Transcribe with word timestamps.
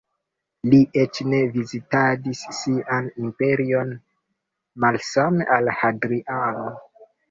Li 0.69 0.79
eĉ 1.01 1.19
ne 1.33 1.41
vizitadis 1.57 2.43
sian 2.61 3.13
imperion 3.27 3.95
malsame 4.89 5.51
al 5.61 5.75
Hadriano. 5.81 6.79